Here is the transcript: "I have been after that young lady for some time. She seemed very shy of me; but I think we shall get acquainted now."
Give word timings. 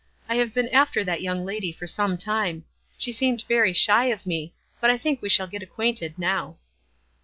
"I 0.27 0.37
have 0.37 0.51
been 0.51 0.67
after 0.69 1.03
that 1.03 1.21
young 1.21 1.45
lady 1.45 1.71
for 1.71 1.85
some 1.85 2.17
time. 2.17 2.65
She 2.97 3.11
seemed 3.11 3.43
very 3.47 3.71
shy 3.71 4.05
of 4.05 4.25
me; 4.25 4.51
but 4.79 4.89
I 4.89 4.97
think 4.97 5.21
we 5.21 5.29
shall 5.29 5.45
get 5.45 5.61
acquainted 5.61 6.17
now." 6.17 6.57